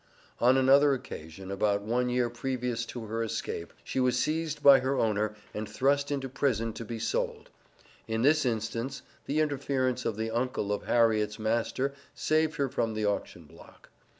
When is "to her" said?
2.87-3.21